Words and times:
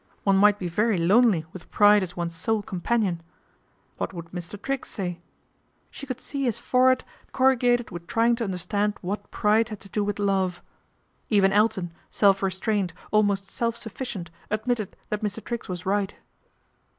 One 0.23 0.35
might 0.37 0.57
be 0.57 0.67
very 0.67 0.97
lonely 0.97 1.45
with 1.53 1.69
pride 1.69 2.01
as 2.01 2.17
one's 2.17 2.33
sole 2.35 2.63
companion. 2.63 3.21
What 3.97 4.13
would 4.15 4.29
Mr. 4.31 4.59
Triggs 4.59 4.89
say? 4.89 5.19
She 5.91 6.07
could 6.07 6.19
see 6.19 6.45
his 6.45 6.57
forehead 6.57 7.03
corrugated 7.33 7.91
with 7.91 8.07
trying 8.07 8.35
to 8.37 8.43
understand 8.43 8.95
what 9.01 9.29
pride 9.29 9.69
had 9.69 9.79
to 9.81 9.89
do 9.89 10.03
with 10.03 10.17
love. 10.17 10.63
Even 11.29 11.53
Elton, 11.53 11.93
self 12.09 12.41
restrained, 12.41 12.93
almost 13.11 13.51
self 13.51 13.77
sufficient, 13.77 14.31
admitted 14.49 14.97
that 15.09 15.21
Mr. 15.21 15.39
Triggs 15.45 15.69
was 15.69 15.85
right. 15.85 16.15